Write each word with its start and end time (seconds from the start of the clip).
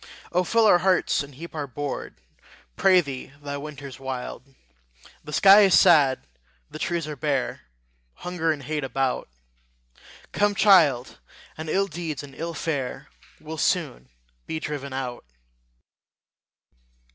O 0.31 0.43
fill 0.43 0.65
our 0.65 0.79
hearts, 0.79 1.21
and 1.21 1.35
heap 1.35 1.53
our 1.53 1.67
board, 1.67 2.15
Pray 2.75 3.01
thee 3.01 3.33
the 3.39 3.59
winter's 3.59 3.99
wild! 3.99 4.41
The 5.23 5.31
sky 5.31 5.61
is 5.61 5.79
sad, 5.79 6.25
the 6.71 6.79
trees 6.79 7.07
are 7.07 7.15
bare, 7.15 7.61
Hunger 8.15 8.51
and 8.51 8.63
hate 8.63 8.83
about: 8.83 9.29
Come, 10.31 10.55
child, 10.55 11.19
and 11.55 11.69
ill 11.69 11.85
deeds 11.85 12.23
and 12.23 12.33
ill 12.33 12.55
fare 12.55 13.09
Will 13.39 13.59
soon 13.59 14.09
be 14.47 14.59
driven 14.59 14.91
out. 14.91 15.23